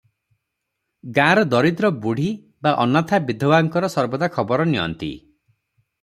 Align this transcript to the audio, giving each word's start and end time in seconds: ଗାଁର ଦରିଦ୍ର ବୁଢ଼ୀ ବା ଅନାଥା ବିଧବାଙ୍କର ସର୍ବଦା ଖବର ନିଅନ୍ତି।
ଗାଁର 1.17 1.41
ଦରିଦ୍ର 1.49 1.91
ବୁଢ଼ୀ 2.05 2.25
ବା 2.67 2.71
ଅନାଥା 2.85 3.19
ବିଧବାଙ୍କର 3.27 3.91
ସର୍ବଦା 3.97 4.31
ଖବର 4.39 4.65
ନିଅନ୍ତି। 4.71 5.11